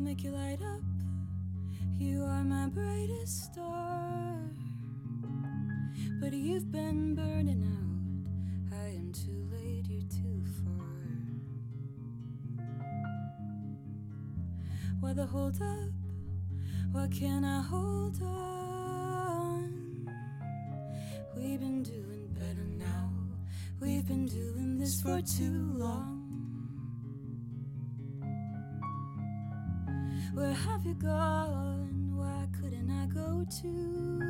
[0.00, 0.80] I'll make you light up.
[1.98, 4.38] You are my brightest star.
[6.18, 8.78] But you've been burning out.
[8.78, 10.86] I am too late, you're too far.
[15.00, 15.92] Why the hold up?
[16.92, 20.08] Why can't I hold on?
[21.36, 23.12] We've been doing better now.
[23.80, 26.19] We've been doing this for too long.
[30.32, 32.12] Where have you gone?
[32.14, 34.22] Why couldn't I go to?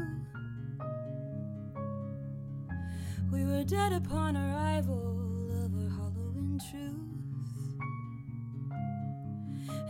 [3.30, 7.76] We were dead upon arrival of our hollow in truth.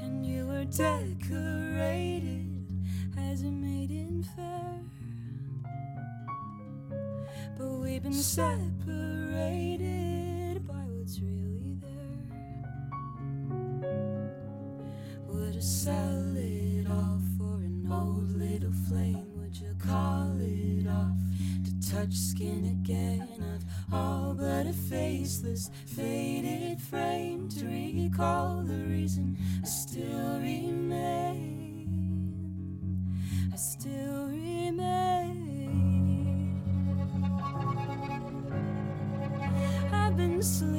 [0.02, 2.66] And you were decorated
[3.16, 4.80] as a maiden fair.
[7.56, 10.19] But we've been separated
[15.62, 19.26] Sell it all for an old little flame?
[19.36, 21.18] Would you call it off
[21.64, 29.36] to touch skin again of all but a faceless, faded frame to recall the reason
[29.62, 31.86] I still remain?
[33.52, 34.88] I still remain.
[39.92, 40.69] I've been sleeping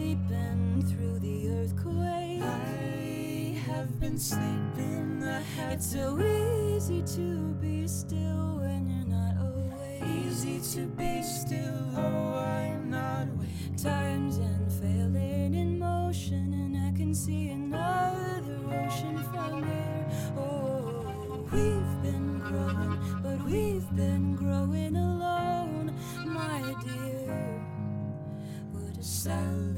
[4.11, 5.23] have been sleeping.
[5.23, 10.03] I have It's so easy to be still when you're not awake.
[10.25, 13.77] easy to be still, though I am not awake.
[13.77, 20.07] Times and failing in motion, and I can see another ocean from here.
[20.37, 25.93] Oh, we've been growing, but we've been growing alone,
[26.25, 27.61] my dear.
[28.73, 29.73] Would you sell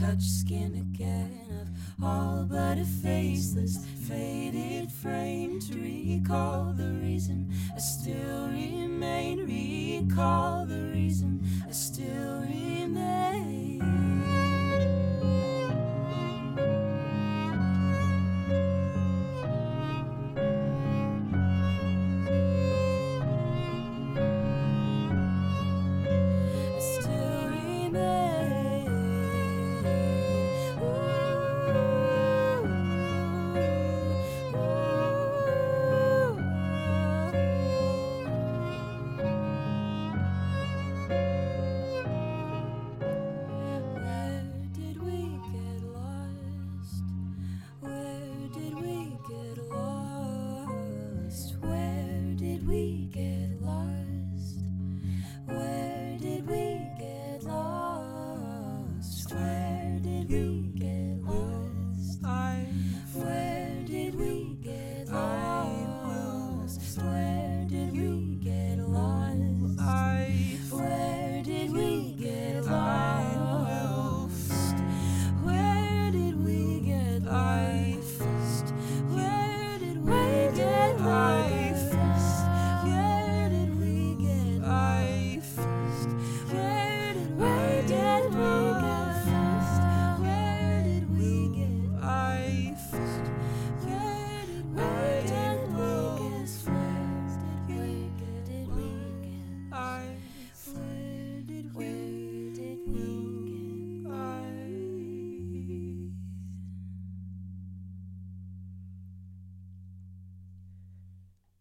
[0.00, 1.68] touch skin again of
[2.02, 7.46] all but a faceless, faded frame to recall the reason
[7.76, 9.40] I still remain?
[9.40, 12.39] Recall the reason I still